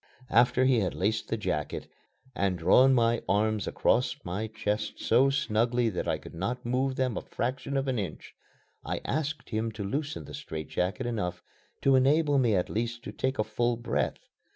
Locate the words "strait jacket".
10.33-11.05